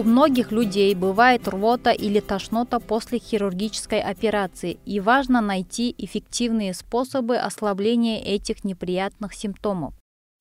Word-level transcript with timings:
У 0.00 0.02
многих 0.02 0.50
людей 0.50 0.94
бывает 0.94 1.46
рвота 1.46 1.90
или 1.90 2.20
тошнота 2.20 2.80
после 2.80 3.18
хирургической 3.18 4.00
операции, 4.00 4.80
и 4.86 4.98
важно 4.98 5.42
найти 5.42 5.94
эффективные 5.98 6.72
способы 6.72 7.36
ослабления 7.36 8.18
этих 8.18 8.64
неприятных 8.64 9.34
симптомов. 9.34 9.92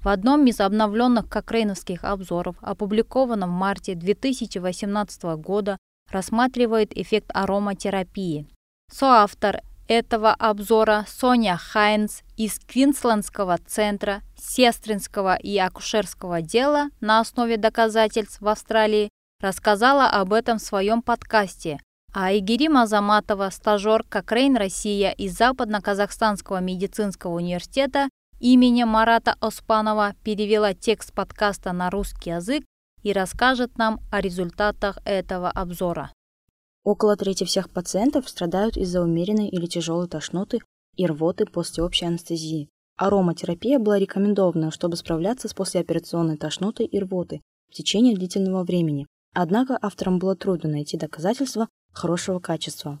В 0.00 0.10
одном 0.10 0.46
из 0.46 0.60
обновленных 0.60 1.28
кокрейновских 1.28 2.04
обзоров, 2.04 2.54
опубликованном 2.60 3.50
в 3.50 3.58
марте 3.58 3.96
2018 3.96 5.24
года, 5.38 5.76
рассматривает 6.08 6.96
эффект 6.96 7.32
ароматерапии. 7.34 8.46
Соавтор 8.92 9.62
этого 9.88 10.34
обзора 10.34 11.04
Соня 11.08 11.56
Хайнс 11.56 12.22
из 12.36 12.60
Квинслендского 12.60 13.58
центра 13.66 14.22
сестринского 14.36 15.34
и 15.34 15.58
акушерского 15.58 16.42
дела 16.42 16.90
на 17.00 17.18
основе 17.18 17.56
доказательств 17.56 18.40
в 18.40 18.46
Австралии 18.46 19.08
рассказала 19.40 20.08
об 20.08 20.32
этом 20.32 20.58
в 20.58 20.62
своем 20.62 21.02
подкасте, 21.02 21.80
а 22.12 22.34
Игири 22.36 22.68
Мазаматова, 22.68 23.50
стажер 23.50 24.02
Кокрейн 24.08 24.56
Россия 24.56 25.10
из 25.10 25.36
Западно-Казахстанского 25.36 26.60
медицинского 26.60 27.34
университета 27.34 28.08
имени 28.40 28.84
Марата 28.84 29.36
Оспанова 29.40 30.14
перевела 30.24 30.74
текст 30.74 31.12
подкаста 31.12 31.72
на 31.72 31.90
русский 31.90 32.30
язык 32.30 32.64
и 33.02 33.12
расскажет 33.12 33.78
нам 33.78 34.00
о 34.10 34.20
результатах 34.20 34.98
этого 35.04 35.50
обзора. 35.50 36.12
Около 36.84 37.16
трети 37.16 37.44
всех 37.44 37.70
пациентов 37.70 38.28
страдают 38.28 38.76
из-за 38.76 39.02
умеренной 39.02 39.48
или 39.48 39.66
тяжелой 39.66 40.08
тошноты 40.08 40.60
и 40.96 41.06
рвоты 41.06 41.44
после 41.44 41.84
общей 41.84 42.06
анестезии. 42.06 42.68
Ароматерапия 42.96 43.78
была 43.78 43.98
рекомендована, 43.98 44.70
чтобы 44.72 44.96
справляться 44.96 45.48
с 45.48 45.54
послеоперационной 45.54 46.36
тошнотой 46.36 46.86
и 46.86 46.98
рвотой 46.98 47.42
в 47.70 47.74
течение 47.74 48.16
длительного 48.16 48.64
времени. 48.64 49.06
Однако 49.40 49.78
авторам 49.80 50.18
было 50.18 50.34
трудно 50.34 50.68
найти 50.68 50.96
доказательства 50.96 51.68
хорошего 51.92 52.40
качества. 52.40 52.98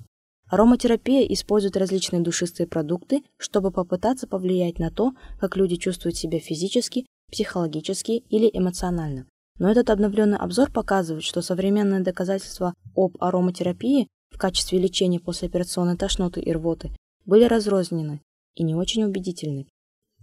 Ароматерапия 0.48 1.26
использует 1.26 1.76
различные 1.76 2.22
душистые 2.22 2.68
продукты, 2.68 3.24
чтобы 3.38 3.72
попытаться 3.72 4.28
повлиять 4.28 4.78
на 4.78 4.92
то, 4.92 5.14
как 5.40 5.56
люди 5.56 5.74
чувствуют 5.74 6.16
себя 6.16 6.38
физически, 6.38 7.06
психологически 7.32 8.22
или 8.30 8.48
эмоционально. 8.52 9.26
Но 9.58 9.68
этот 9.68 9.90
обновленный 9.90 10.38
обзор 10.38 10.70
показывает, 10.70 11.24
что 11.24 11.42
современные 11.42 12.02
доказательства 12.02 12.72
об 12.94 13.16
ароматерапии 13.18 14.06
в 14.30 14.38
качестве 14.38 14.78
лечения 14.78 15.18
послеоперационной 15.18 15.96
тошноты 15.96 16.40
и 16.40 16.52
рвоты 16.52 16.92
были 17.26 17.46
разрознены 17.46 18.20
и 18.54 18.62
не 18.62 18.76
очень 18.76 19.02
убедительны. 19.02 19.66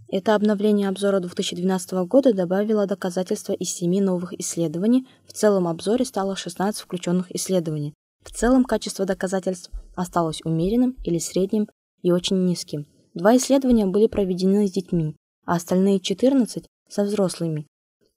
Это 0.08 0.36
обновление 0.36 0.88
обзора 0.88 1.18
2012 1.18 1.92
года 2.06 2.32
добавило 2.32 2.86
доказательства 2.86 3.52
из 3.52 3.70
семи 3.70 4.00
новых 4.00 4.32
исследований, 4.38 5.06
в 5.26 5.32
целом 5.32 5.66
обзоре 5.66 6.04
стало 6.04 6.36
16 6.36 6.80
включенных 6.80 7.34
исследований. 7.34 7.92
В 8.22 8.30
целом 8.30 8.64
качество 8.64 9.04
доказательств 9.04 9.70
осталось 9.96 10.42
умеренным 10.44 10.96
или 11.04 11.18
средним 11.18 11.68
и 12.02 12.12
очень 12.12 12.44
низким. 12.44 12.86
Два 13.14 13.36
исследования 13.36 13.86
были 13.86 14.06
проведены 14.06 14.68
с 14.68 14.72
детьми, 14.72 15.16
а 15.44 15.56
остальные 15.56 16.00
14– 16.00 16.66
со 16.88 17.02
взрослыми. 17.02 17.66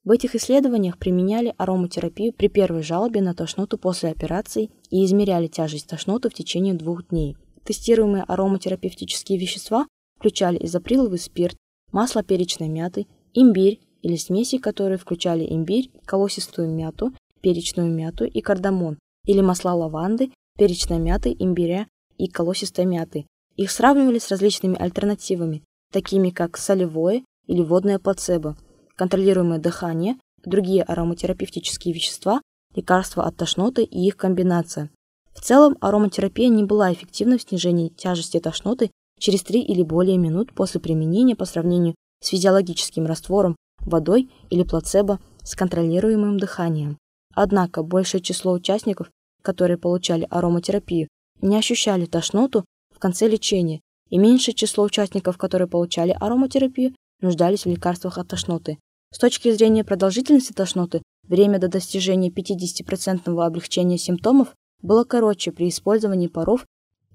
В 0.04 0.12
этих 0.12 0.36
исследованиях 0.36 0.96
применяли 0.96 1.54
ароматерапию 1.58 2.32
при 2.32 2.48
первой 2.48 2.82
жалобе 2.82 3.20
на 3.20 3.34
тошноту 3.34 3.78
после 3.78 4.10
операции 4.10 4.70
и 4.90 5.04
измеряли 5.04 5.48
тяжесть 5.48 5.88
тошноты 5.88 6.30
в 6.30 6.34
течение 6.34 6.74
двух 6.74 7.08
дней. 7.08 7.36
Тестируемые 7.64 8.22
ароматерапевтические 8.24 9.38
вещества 9.38 9.86
включали 10.18 10.64
изоприловый 10.64 11.18
спирт, 11.18 11.56
масло 11.92 12.22
перечной 12.22 12.68
мяты, 12.68 13.06
имбирь 13.34 13.80
или 14.02 14.16
смеси, 14.16 14.58
которые 14.58 14.98
включали 14.98 15.46
имбирь, 15.48 15.90
колосистую 16.04 16.70
мяту, 16.70 17.12
перечную 17.40 17.90
мяту 17.90 18.24
и 18.24 18.40
кардамон, 18.40 18.98
или 19.26 19.40
масла 19.40 19.74
лаванды, 19.74 20.32
перечной 20.58 20.98
мяты, 20.98 21.34
имбиря 21.38 21.86
и 22.18 22.28
колосистой 22.28 22.86
мяты. 22.86 23.26
Их 23.56 23.70
сравнивали 23.70 24.18
с 24.18 24.28
различными 24.28 24.80
альтернативами, 24.80 25.62
такими 25.92 26.30
как 26.30 26.56
солевое 26.56 27.24
или 27.46 27.62
водное 27.62 27.98
плацебо, 27.98 28.56
контролируемое 28.96 29.58
дыхание, 29.58 30.16
другие 30.44 30.82
ароматерапевтические 30.82 31.94
вещества, 31.94 32.40
лекарства 32.74 33.24
от 33.24 33.36
тошноты 33.36 33.82
и 33.82 34.06
их 34.06 34.16
комбинация. 34.16 34.90
В 35.34 35.40
целом, 35.40 35.76
ароматерапия 35.80 36.48
не 36.48 36.64
была 36.64 36.92
эффективна 36.92 37.38
в 37.38 37.42
снижении 37.42 37.88
тяжести 37.88 38.40
тошноты 38.40 38.90
через 39.20 39.44
3 39.44 39.62
или 39.62 39.82
более 39.82 40.18
минут 40.18 40.52
после 40.52 40.80
применения 40.80 41.36
по 41.36 41.44
сравнению 41.44 41.94
с 42.20 42.28
физиологическим 42.28 43.06
раствором, 43.06 43.54
водой 43.80 44.30
или 44.50 44.64
плацебо 44.64 45.20
с 45.44 45.54
контролируемым 45.54 46.38
дыханием. 46.38 46.98
Однако 47.34 47.82
большее 47.82 48.20
число 48.20 48.52
участников, 48.52 49.08
которые 49.42 49.78
получали 49.78 50.26
ароматерапию, 50.28 51.08
не 51.40 51.56
ощущали 51.56 52.06
тошноту 52.06 52.64
в 52.94 52.98
конце 52.98 53.28
лечения, 53.28 53.80
и 54.08 54.18
меньшее 54.18 54.54
число 54.54 54.84
участников, 54.84 55.38
которые 55.38 55.68
получали 55.68 56.16
ароматерапию, 56.18 56.94
нуждались 57.20 57.64
в 57.64 57.68
лекарствах 57.68 58.18
от 58.18 58.28
тошноты. 58.28 58.78
С 59.12 59.18
точки 59.18 59.50
зрения 59.52 59.84
продолжительности 59.84 60.52
тошноты, 60.52 61.02
время 61.26 61.58
до 61.58 61.68
достижения 61.68 62.30
50% 62.30 63.40
облегчения 63.40 63.98
симптомов 63.98 64.54
было 64.82 65.04
короче 65.04 65.52
при 65.52 65.68
использовании 65.68 66.28
паров 66.28 66.66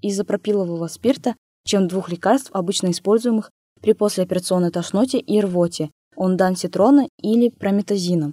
изопропилового 0.02 0.88
спирта 0.88 1.34
чем 1.66 1.88
двух 1.88 2.08
лекарств, 2.08 2.50
обычно 2.52 2.90
используемых 2.90 3.50
при 3.82 3.92
послеоперационной 3.92 4.70
тошноте 4.70 5.18
и 5.18 5.40
рвоте, 5.40 5.90
онданситрона 6.16 7.08
или 7.20 7.50
прометазина. 7.50 8.32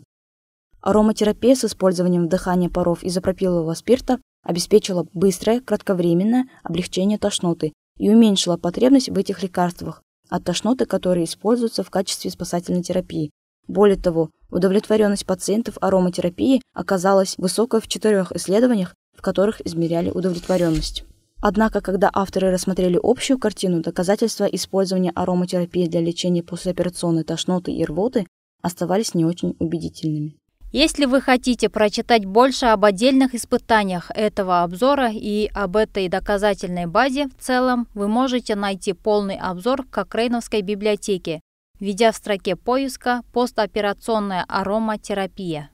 Ароматерапия 0.82 1.56
с 1.56 1.66
использованием 1.66 2.26
вдыхания 2.26 2.70
паров 2.70 3.04
изопропилового 3.04 3.74
спирта 3.74 4.20
обеспечила 4.44 5.06
быстрое, 5.14 5.62
кратковременное 5.62 6.48
облегчение 6.64 7.18
тошноты 7.18 7.74
и 7.98 8.10
уменьшила 8.10 8.58
потребность 8.58 9.10
в 9.10 9.18
этих 9.18 9.44
лекарствах 9.44 10.02
от 10.30 10.44
тошноты, 10.44 10.86
которые 10.86 11.26
используются 11.26 11.84
в 11.84 11.90
качестве 11.90 12.32
спасательной 12.32 12.84
терапии. 12.84 13.32
Более 13.68 13.98
того, 13.98 14.30
удовлетворенность 14.50 15.26
пациентов 15.26 15.78
ароматерапией 15.80 16.62
оказалась 16.74 17.38
высокой 17.38 17.80
в 17.80 17.88
четырех 17.88 18.32
исследованиях, 18.34 18.94
в 19.16 19.22
которых 19.22 19.66
измеряли 19.66 20.10
удовлетворенность. 20.10 21.06
Однако, 21.46 21.82
когда 21.82 22.10
авторы 22.14 22.52
рассмотрели 22.52 22.98
общую 23.04 23.38
картину, 23.38 23.82
доказательства 23.82 24.46
использования 24.46 25.12
ароматерапии 25.14 25.88
для 25.88 26.00
лечения 26.00 26.42
послеоперационной 26.42 27.26
тошноты 27.26 27.74
и 27.74 27.84
рвоты 27.84 28.26
оставались 28.62 29.14
не 29.14 29.26
очень 29.26 29.54
убедительными. 29.60 30.38
Если 30.72 31.04
вы 31.04 31.20
хотите 31.20 31.68
прочитать 31.68 32.24
больше 32.24 32.68
об 32.68 32.86
отдельных 32.86 33.36
испытаниях 33.36 34.10
этого 34.16 34.64
обзора 34.64 35.12
и 35.12 35.50
об 35.54 35.76
этой 35.76 36.08
доказательной 36.08 36.86
базе 36.86 37.28
в 37.28 37.44
целом, 37.44 37.90
вы 37.94 38.08
можете 38.08 38.56
найти 38.56 38.94
полный 38.94 39.36
обзор 39.36 39.84
в 39.84 39.90
Кокрейновской 39.90 40.62
библиотеке, 40.62 41.42
введя 41.78 42.14
в 42.14 42.16
строке 42.16 42.56
поиска 42.56 43.22
«Постоперационная 43.34 44.46
ароматерапия». 44.48 45.72